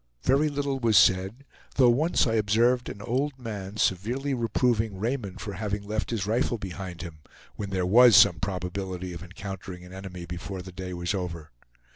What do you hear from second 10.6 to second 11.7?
the day was over.